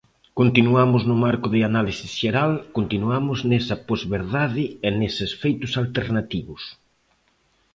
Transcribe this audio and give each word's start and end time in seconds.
Continuamos 0.39 1.01
no 1.09 1.15
marco 1.25 1.47
de 1.53 1.59
análise 1.69 2.05
xeral, 2.19 2.51
continuamos 2.77 3.39
nesa 3.49 3.75
posverdade 3.89 4.63
e 4.87 4.89
nestes 4.99 5.31
feitos 5.41 5.71
alternativos. 5.83 6.63